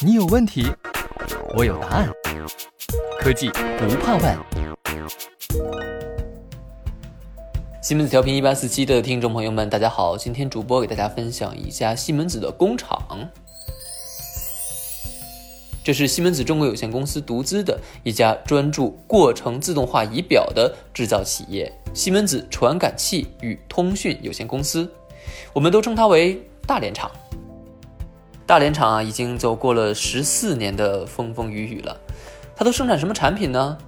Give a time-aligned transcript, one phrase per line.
[0.00, 0.66] 你有问题，
[1.56, 2.08] 我有答案。
[3.18, 4.38] 科技不怕问。
[7.82, 13.02] 西门子调频一八四七的听众朋友们，大家好，今天主播给大家分享一家西门子的工厂。
[15.82, 24.88] 这是西门子中国有限公司独资的一家专注过程自动化仪表的制造企业——西门子传感器与通讯有限公司。
[25.52, 27.10] 我们都称它为大连厂。
[28.52, 31.98] 大连厂啊，已经走过了十四年的风风雨雨了。
[32.54, 33.78] 它都生产什么产品呢？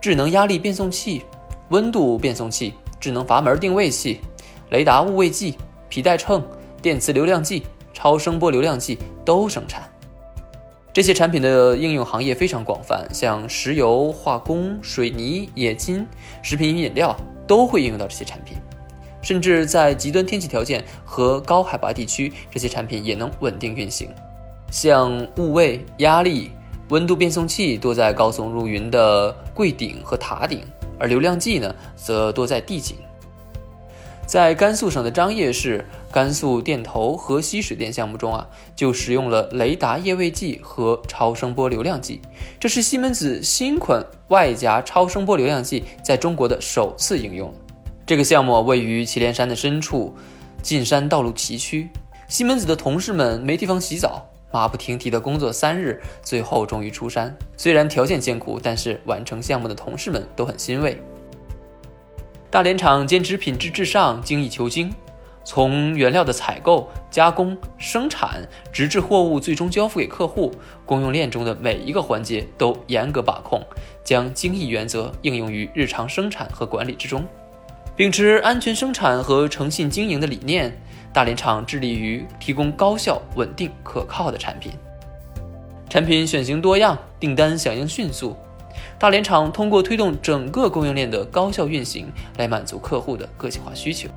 [0.00, 1.22] 智能压力变送器、
[1.68, 4.22] 温度变送器、智能阀门定位器、
[4.70, 5.58] 雷达物位计、
[5.90, 6.42] 皮带秤、
[6.80, 9.82] 电磁流量计、超声波流量计都生产。
[10.90, 16.06] 这些产品的应用行业非常广泛，像石油、化工、水泥、冶金、
[16.40, 17.14] 食品饮料
[17.46, 18.56] 都会应用到这些产品，
[19.24, 24.08] 甚至在极端天气条件和高海拔地区，这些产品也能稳定运行。
[24.70, 26.50] 像物位、压力、
[26.90, 30.60] 温度变送器多在高耸入云的柜顶和塔顶，
[30.98, 32.96] 而流量计呢，则多在地井。
[34.26, 42.22] 在甘肃省的张掖市甘肃电投河西水电项目中啊，就使用了雷达液位计和超声波流量计。
[42.58, 47.54] 这是西门子新款外夹超声波流量计在中国的首次应用。
[48.06, 50.14] 这个项目位于祁连山的深处，
[50.60, 51.88] 进山道路崎岖，
[52.28, 57.34] 西门子的同事们没地方洗澡，马不停蹄的工作三日，最后终于出山。
[57.56, 61.00] 虽然条件艰苦，但是完成项目的同事们都很欣慰。
[62.50, 64.92] 大连厂坚持品质至上、精益求精，
[65.42, 70.52] 从原料的采购、加工、生产，直至货物最终交付给客户，
[70.84, 73.62] 供应链中的每一个环节都严格把控，
[74.04, 77.24] 将精益原则应用于日常生产和管理之中。
[77.96, 80.76] 秉持安全生产和诚信经营的理念，
[81.12, 84.72] 大连厂致力于提供高效、稳定、可靠的产品。
[85.88, 88.36] 产品选型多样，订单响应迅速。
[88.98, 94.08] 大连厂通过推动整个供应链的高效运行，来满足客户的个性化需求。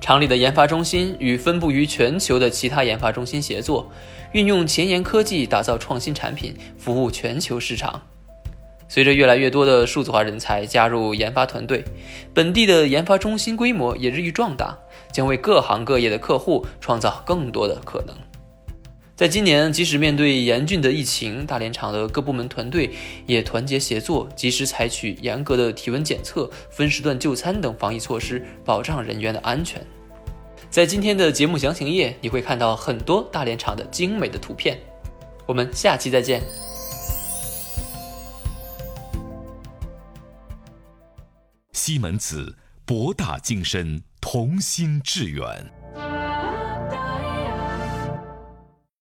[0.00, 3.90] 厂里的研发中心与分布于全球的其他研发中心协作，
[4.30, 8.00] 运用前沿科技打造创新产品，服务全球市场。
[8.92, 11.82] 随着越来越多的数字化人才加入研发团队，
[12.34, 14.78] 本地的研发中心规模也日益壮大，
[15.10, 18.14] 将为各行各业的客户创造更多的可能。
[19.16, 22.90] 在今年，即使面对严峻的疫情，大连厂的各部门团队
[23.24, 29.82] 也团结协作，及时采取严格的体温检测、分时段就餐等防疫措施，保障人员的安全。
[30.68, 34.76] 在今天的节目详情页，你会看到很多大连厂的精美的图片。
[35.46, 36.42] 我们下期再见。
[41.84, 45.81] 西门子，博大精深，同心致远。